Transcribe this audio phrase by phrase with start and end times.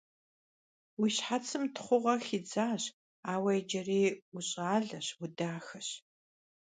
[0.97, 2.83] Vui şhetsım txhuğe xidzaş,
[3.31, 4.01] aue yicıri
[4.33, 5.87] vuş'aleş, vudaxeş.